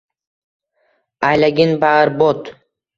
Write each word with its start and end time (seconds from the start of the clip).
Aylagin 1.29 1.77
barbod. 1.87 2.55